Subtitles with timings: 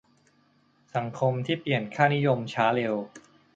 [0.95, 2.95] สังคมที่เปลี่ยนค่านิยมช้าเร็ว